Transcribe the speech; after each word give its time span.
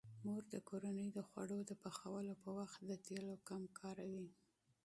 مور 0.25 0.43
د 0.53 0.55
کورنۍ 0.69 1.07
د 1.13 1.19
خوړو 1.27 1.59
د 1.69 1.71
پخولو 1.81 2.33
په 2.43 2.49
وخت 2.59 2.79
د 2.89 2.91
تیلو 3.05 3.33
کم 3.47 3.61
کاروي. 3.79 4.29